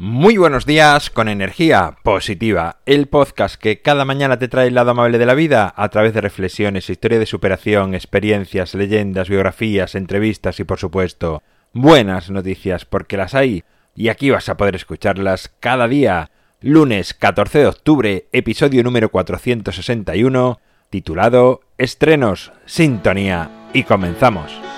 Muy 0.00 0.36
buenos 0.36 0.64
días 0.64 1.10
con 1.10 1.28
energía 1.28 1.96
positiva, 2.04 2.76
el 2.86 3.08
podcast 3.08 3.60
que 3.60 3.82
cada 3.82 4.04
mañana 4.04 4.38
te 4.38 4.46
trae 4.46 4.68
el 4.68 4.76
lado 4.76 4.92
amable 4.92 5.18
de 5.18 5.26
la 5.26 5.34
vida 5.34 5.74
a 5.76 5.88
través 5.88 6.14
de 6.14 6.20
reflexiones, 6.20 6.88
historia 6.88 7.18
de 7.18 7.26
superación, 7.26 7.96
experiencias, 7.96 8.76
leyendas, 8.76 9.28
biografías, 9.28 9.96
entrevistas 9.96 10.60
y 10.60 10.64
por 10.64 10.78
supuesto 10.78 11.42
buenas 11.72 12.30
noticias 12.30 12.84
porque 12.84 13.16
las 13.16 13.34
hay 13.34 13.64
y 13.96 14.06
aquí 14.06 14.30
vas 14.30 14.48
a 14.48 14.56
poder 14.56 14.76
escucharlas 14.76 15.52
cada 15.58 15.88
día. 15.88 16.30
Lunes 16.60 17.12
14 17.12 17.58
de 17.58 17.66
octubre, 17.66 18.28
episodio 18.30 18.84
número 18.84 19.08
461, 19.08 20.60
titulado 20.90 21.62
Estrenos, 21.76 22.52
Sintonía 22.66 23.50
y 23.72 23.82
comenzamos. 23.82 24.77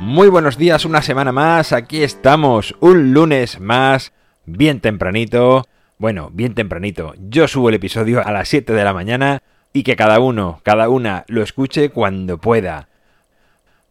Muy 0.00 0.28
buenos 0.28 0.56
días, 0.56 0.84
una 0.84 1.02
semana 1.02 1.32
más, 1.32 1.72
aquí 1.72 2.04
estamos, 2.04 2.76
un 2.78 3.12
lunes 3.12 3.58
más, 3.58 4.12
bien 4.46 4.78
tempranito. 4.78 5.66
Bueno, 5.98 6.30
bien 6.32 6.54
tempranito, 6.54 7.14
yo 7.18 7.48
subo 7.48 7.68
el 7.68 7.74
episodio 7.74 8.24
a 8.24 8.30
las 8.30 8.48
7 8.48 8.72
de 8.72 8.84
la 8.84 8.94
mañana 8.94 9.42
y 9.72 9.82
que 9.82 9.96
cada 9.96 10.20
uno, 10.20 10.60
cada 10.62 10.88
una 10.88 11.24
lo 11.26 11.42
escuche 11.42 11.90
cuando 11.90 12.38
pueda. 12.38 12.88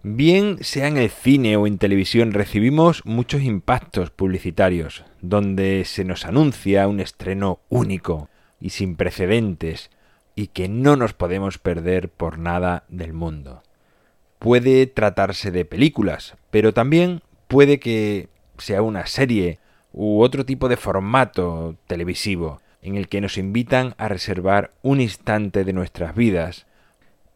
Bien 0.01 0.59
sea 0.61 0.87
en 0.87 0.95
el 0.95 1.09
cine 1.09 1.57
o 1.57 1.67
en 1.67 1.77
televisión, 1.77 2.31
recibimos 2.31 3.05
muchos 3.05 3.41
impactos 3.41 4.09
publicitarios, 4.09 5.03
donde 5.21 5.83
se 5.83 6.05
nos 6.05 6.23
anuncia 6.23 6.87
un 6.87 7.01
estreno 7.01 7.59
único 7.67 8.29
y 8.61 8.69
sin 8.69 8.95
precedentes, 8.95 9.91
y 10.35 10.47
que 10.47 10.69
no 10.69 10.95
nos 10.95 11.11
podemos 11.11 11.57
perder 11.57 12.07
por 12.07 12.39
nada 12.39 12.85
del 12.87 13.11
mundo 13.11 13.61
puede 14.39 14.87
tratarse 14.87 15.51
de 15.51 15.65
películas, 15.65 16.35
pero 16.51 16.73
también 16.73 17.21
puede 17.47 17.79
que 17.79 18.29
sea 18.57 18.81
una 18.81 19.05
serie 19.05 19.59
u 19.91 20.21
otro 20.21 20.45
tipo 20.45 20.69
de 20.69 20.77
formato 20.77 21.75
televisivo 21.87 22.61
en 22.81 22.95
el 22.95 23.07
que 23.07 23.21
nos 23.21 23.37
invitan 23.37 23.95
a 23.97 24.07
reservar 24.07 24.71
un 24.81 25.01
instante 25.01 25.63
de 25.63 25.73
nuestras 25.73 26.15
vidas 26.15 26.67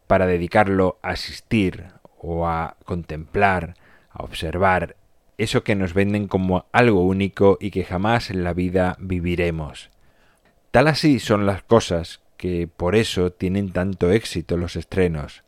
para 0.06 0.26
dedicarlo 0.26 0.98
a 1.02 1.10
asistir 1.10 1.86
o 2.18 2.46
a 2.46 2.76
contemplar, 2.84 3.74
a 4.10 4.22
observar 4.22 4.96
eso 5.38 5.64
que 5.64 5.74
nos 5.74 5.94
venden 5.94 6.28
como 6.28 6.66
algo 6.72 7.04
único 7.04 7.58
y 7.60 7.70
que 7.70 7.84
jamás 7.84 8.30
en 8.30 8.44
la 8.44 8.52
vida 8.52 8.96
viviremos. 9.00 9.90
Tal 10.70 10.88
así 10.88 11.18
son 11.18 11.46
las 11.46 11.62
cosas 11.62 12.20
que 12.36 12.68
por 12.68 12.94
eso 12.94 13.32
tienen 13.32 13.72
tanto 13.72 14.10
éxito 14.10 14.56
los 14.56 14.76
estrenos 14.76 15.42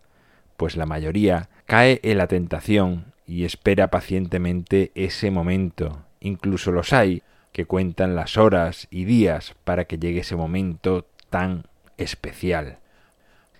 pues 0.56 0.76
la 0.76 0.86
mayoría 0.86 1.48
cae 1.66 2.00
en 2.02 2.18
la 2.18 2.26
tentación 2.26 3.12
y 3.26 3.44
espera 3.44 3.88
pacientemente 3.88 4.92
ese 4.94 5.30
momento. 5.30 6.04
Incluso 6.20 6.72
los 6.72 6.92
hay 6.92 7.22
que 7.52 7.66
cuentan 7.66 8.16
las 8.16 8.36
horas 8.36 8.88
y 8.90 9.04
días 9.04 9.54
para 9.64 9.84
que 9.84 9.98
llegue 9.98 10.20
ese 10.20 10.36
momento 10.36 11.06
tan 11.30 11.64
especial. 11.96 12.78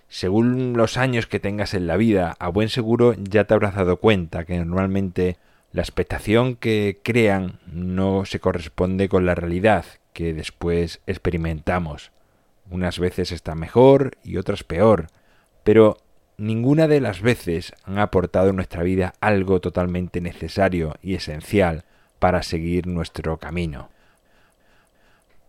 Según 0.07 0.73
los 0.73 0.97
años 0.97 1.27
que 1.27 1.39
tengas 1.39 1.73
en 1.73 1.87
la 1.87 1.97
vida, 1.97 2.35
a 2.39 2.49
buen 2.49 2.69
seguro 2.69 3.15
ya 3.17 3.45
te 3.45 3.53
habrás 3.53 3.75
dado 3.75 3.97
cuenta 3.97 4.45
que 4.45 4.57
normalmente 4.57 5.37
la 5.71 5.81
expectación 5.81 6.55
que 6.55 6.99
crean 7.03 7.59
no 7.65 8.25
se 8.25 8.39
corresponde 8.39 9.09
con 9.09 9.25
la 9.25 9.35
realidad 9.35 9.85
que 10.13 10.33
después 10.33 11.01
experimentamos. 11.05 12.11
Unas 12.69 12.97
veces 12.99 13.31
está 13.31 13.55
mejor 13.55 14.17
y 14.23 14.37
otras 14.37 14.63
peor, 14.63 15.07
pero 15.63 15.97
ninguna 16.37 16.87
de 16.87 17.01
las 17.01 17.21
veces 17.21 17.73
han 17.83 17.99
aportado 17.99 18.49
en 18.49 18.55
nuestra 18.55 18.83
vida 18.83 19.13
algo 19.21 19.61
totalmente 19.61 20.21
necesario 20.21 20.95
y 21.01 21.15
esencial 21.15 21.85
para 22.19 22.43
seguir 22.43 22.87
nuestro 22.87 23.37
camino. 23.37 23.89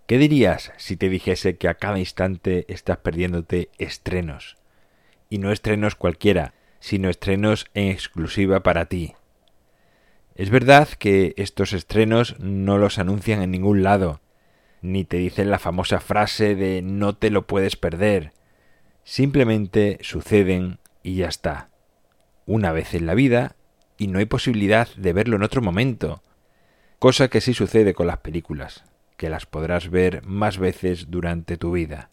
¿Qué 0.07 0.19
dirías 0.19 0.73
si 0.77 0.97
te 0.97 1.09
dijese 1.09 1.57
que 1.57 1.69
a 1.69 1.75
cada 1.75 1.99
instante 1.99 2.65
estás 2.69 2.99
perdiéndote 2.99 3.71
estrenos? 3.79 4.57
Y 5.29 5.39
no 5.39 5.51
estrenos 5.51 5.97
cualquiera, 5.97 6.55
sino 6.79 7.09
estrenos 7.09 7.67
en 7.75 7.89
exclusiva 7.89 8.63
para 8.63 8.87
ti. 8.87 9.15
Es 10.37 10.51
verdad 10.51 10.89
que 10.89 11.35
estos 11.37 11.73
estrenos 11.73 12.39
no 12.39 12.79
los 12.79 12.99
anuncian 12.99 13.43
en 13.43 13.51
ningún 13.51 13.83
lado, 13.83 14.21
ni 14.83 15.05
te 15.05 15.17
dicen 15.17 15.51
la 15.51 15.59
famosa 15.59 15.99
frase 15.99 16.55
de 16.55 16.83
no 16.83 17.17
te 17.17 17.31
lo 17.31 17.47
puedes 17.47 17.75
perder, 17.75 18.33
Simplemente 19.09 19.99
suceden 20.01 20.81
y 21.05 21.15
ya 21.15 21.29
está. 21.29 21.71
Una 22.45 22.73
vez 22.73 22.93
en 22.93 23.07
la 23.07 23.15
vida 23.15 23.55
y 23.97 24.09
no 24.09 24.19
hay 24.19 24.25
posibilidad 24.25 24.89
de 24.97 25.13
verlo 25.13 25.37
en 25.37 25.45
otro 25.45 25.63
momento. 25.63 26.25
Cosa 26.99 27.29
que 27.29 27.41
sí 27.41 27.55
sucede 27.55 27.95
con 27.95 28.09
las 28.09 28.19
películas, 28.19 28.85
que 29.17 29.31
las 29.31 29.47
podrás 29.47 29.91
ver 29.91 30.27
más 30.27 30.59
veces 30.59 31.09
durante 31.09 31.57
tu 31.57 31.71
vida. 31.71 32.11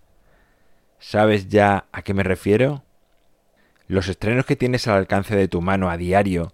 ¿Sabes 0.99 1.47
ya 1.47 1.87
a 1.91 2.03
qué 2.03 2.13
me 2.13 2.21
refiero? 2.21 2.83
Los 3.87 4.07
estrenos 4.07 4.45
que 4.45 4.55
tienes 4.55 4.87
al 4.87 4.97
alcance 4.97 5.35
de 5.35 5.47
tu 5.47 5.63
mano 5.63 5.89
a 5.89 5.97
diario 5.97 6.53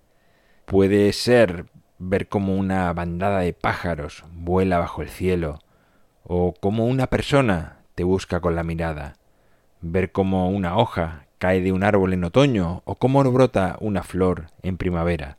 puede 0.63 1.11
ser 1.11 1.65
ver 1.97 2.29
cómo 2.29 2.55
una 2.55 2.93
bandada 2.93 3.41
de 3.41 3.51
pájaros 3.51 4.23
vuela 4.31 4.79
bajo 4.79 5.01
el 5.01 5.09
cielo, 5.09 5.59
o 6.23 6.53
cómo 6.53 6.85
una 6.85 7.07
persona 7.07 7.79
te 7.93 8.05
busca 8.05 8.39
con 8.39 8.55
la 8.55 8.63
mirada, 8.63 9.18
ver 9.81 10.11
cómo 10.11 10.49
una 10.49 10.77
hoja 10.77 11.25
cae 11.37 11.61
de 11.61 11.71
un 11.71 11.83
árbol 11.83 12.13
en 12.13 12.23
otoño 12.23 12.81
o 12.85 12.95
cómo 12.95 13.23
brota 13.31 13.77
una 13.79 14.03
flor 14.03 14.47
en 14.61 14.77
primavera, 14.77 15.37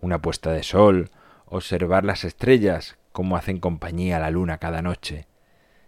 una 0.00 0.22
puesta 0.22 0.52
de 0.52 0.62
sol, 0.62 1.10
observar 1.46 2.04
las 2.04 2.24
estrellas 2.24 2.96
como 3.12 3.36
hacen 3.36 3.58
compañía 3.58 4.16
a 4.16 4.20
la 4.20 4.30
luna 4.30 4.58
cada 4.58 4.82
noche, 4.82 5.26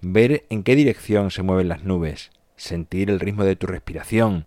ver 0.00 0.44
en 0.50 0.62
qué 0.62 0.77
dirección 0.77 1.31
se 1.31 1.43
mueven 1.43 1.69
las 1.69 1.84
nubes, 1.84 2.31
sentir 2.56 3.10
el 3.10 3.21
ritmo 3.21 3.44
de 3.44 3.56
tu 3.56 3.66
respiración. 3.66 4.47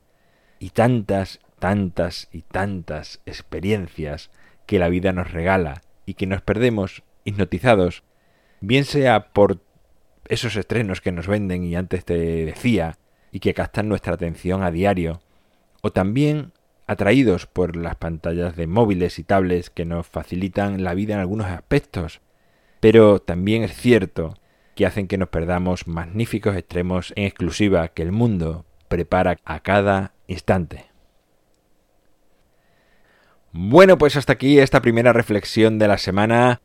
Y 0.59 0.71
tantas, 0.71 1.39
tantas 1.59 2.29
y 2.31 2.41
tantas 2.41 3.21
experiencias 3.25 4.29
que 4.65 4.79
la 4.79 4.89
vida 4.89 5.13
nos 5.13 5.31
regala 5.31 5.81
y 6.05 6.15
que 6.15 6.27
nos 6.27 6.41
perdemos 6.41 7.03
hipnotizados, 7.23 8.03
bien 8.59 8.85
sea 8.85 9.29
por 9.29 9.59
esos 10.29 10.55
estrenos 10.55 11.01
que 11.01 11.11
nos 11.11 11.27
venden 11.27 11.63
y 11.63 11.75
antes 11.75 12.05
te 12.05 12.15
decía, 12.45 12.97
y 13.31 13.39
que 13.39 13.53
captan 13.53 13.89
nuestra 13.89 14.13
atención 14.13 14.63
a 14.63 14.71
diario, 14.71 15.21
o 15.81 15.91
también 15.91 16.51
atraídos 16.87 17.45
por 17.45 17.75
las 17.75 17.95
pantallas 17.95 18.55
de 18.55 18.67
móviles 18.67 19.19
y 19.19 19.23
tablets 19.23 19.69
que 19.69 19.85
nos 19.85 20.07
facilitan 20.07 20.83
la 20.83 20.93
vida 20.93 21.15
en 21.15 21.19
algunos 21.19 21.47
aspectos, 21.47 22.21
pero 22.79 23.19
también 23.19 23.63
es 23.63 23.75
cierto 23.75 24.35
que 24.75 24.85
hacen 24.85 25.07
que 25.07 25.17
nos 25.17 25.29
perdamos 25.29 25.87
magníficos 25.87 26.55
extremos 26.55 27.11
en 27.15 27.25
exclusiva 27.25 27.87
que 27.89 28.03
el 28.03 28.11
mundo 28.11 28.65
prepara 28.87 29.37
a 29.43 29.59
cada 29.61 30.13
instante. 30.27 30.85
Bueno, 33.51 33.97
pues 33.97 34.15
hasta 34.15 34.33
aquí 34.33 34.59
esta 34.59 34.81
primera 34.81 35.13
reflexión 35.13 35.79
de 35.79 35.87
la 35.87 35.97
semana. 35.97 36.61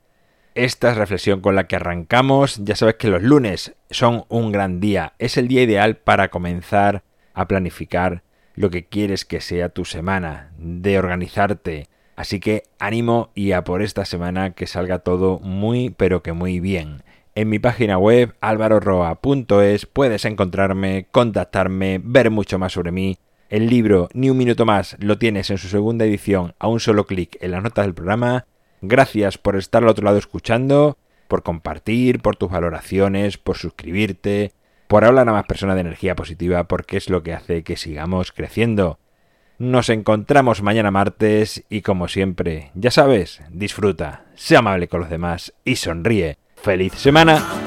Esta 0.54 0.90
es 0.90 0.98
reflexión 0.98 1.40
con 1.40 1.54
la 1.54 1.66
que 1.66 1.76
arrancamos. 1.76 2.62
Ya 2.62 2.76
sabes 2.76 2.96
que 2.96 3.08
los 3.08 3.22
lunes 3.22 3.74
son 3.90 4.24
un 4.28 4.52
gran 4.52 4.80
día. 4.80 5.14
Es 5.18 5.38
el 5.38 5.48
día 5.48 5.62
ideal 5.62 5.96
para 5.96 6.28
comenzar 6.28 7.04
a 7.32 7.48
planificar 7.48 8.22
lo 8.54 8.68
que 8.68 8.84
quieres 8.84 9.24
que 9.24 9.40
sea 9.40 9.70
tu 9.70 9.86
semana, 9.86 10.52
de 10.58 10.98
organizarte. 10.98 11.88
Así 12.16 12.38
que 12.38 12.64
ánimo 12.78 13.30
y 13.34 13.52
a 13.52 13.64
por 13.64 13.80
esta 13.80 14.04
semana 14.04 14.50
que 14.50 14.66
salga 14.66 14.98
todo 14.98 15.38
muy 15.38 15.88
pero 15.88 16.22
que 16.22 16.34
muy 16.34 16.60
bien. 16.60 17.02
En 17.34 17.48
mi 17.48 17.58
página 17.58 17.96
web 17.96 18.34
alvaroroa.es 18.42 19.86
puedes 19.86 20.26
encontrarme, 20.26 21.06
contactarme, 21.10 21.98
ver 22.04 22.30
mucho 22.30 22.58
más 22.58 22.74
sobre 22.74 22.92
mí. 22.92 23.16
El 23.48 23.68
libro 23.68 24.10
Ni 24.12 24.28
un 24.28 24.36
minuto 24.36 24.66
más 24.66 24.96
lo 25.00 25.16
tienes 25.16 25.48
en 25.48 25.56
su 25.56 25.68
segunda 25.68 26.04
edición 26.04 26.54
a 26.58 26.68
un 26.68 26.78
solo 26.78 27.06
clic 27.06 27.38
en 27.40 27.52
las 27.52 27.62
notas 27.62 27.86
del 27.86 27.94
programa 27.94 28.44
Gracias 28.82 29.38
por 29.38 29.54
estar 29.54 29.84
al 29.84 29.88
otro 29.88 30.04
lado 30.04 30.18
escuchando, 30.18 30.98
por 31.28 31.44
compartir, 31.44 32.20
por 32.20 32.34
tus 32.34 32.50
valoraciones, 32.50 33.38
por 33.38 33.56
suscribirte, 33.56 34.52
por 34.88 35.04
hablar 35.04 35.28
a 35.28 35.32
más 35.32 35.46
personas 35.46 35.76
de 35.76 35.82
energía 35.82 36.16
positiva, 36.16 36.64
porque 36.64 36.96
es 36.96 37.08
lo 37.08 37.22
que 37.22 37.32
hace 37.32 37.62
que 37.62 37.76
sigamos 37.76 38.32
creciendo. 38.32 38.98
Nos 39.58 39.88
encontramos 39.88 40.62
mañana 40.62 40.90
martes 40.90 41.64
y 41.70 41.82
como 41.82 42.08
siempre, 42.08 42.72
ya 42.74 42.90
sabes, 42.90 43.40
disfruta, 43.50 44.24
sea 44.34 44.58
amable 44.58 44.88
con 44.88 45.00
los 45.00 45.10
demás 45.10 45.54
y 45.64 45.76
sonríe. 45.76 46.38
¡Feliz 46.56 46.94
semana! 46.94 47.61